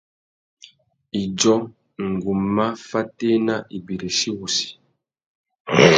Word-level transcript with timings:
Idjô, 1.21 1.55
ngu 2.11 2.31
má 2.55 2.67
fatēna 2.89 3.55
ibirichi 3.77 4.29
wussi. 4.37 4.67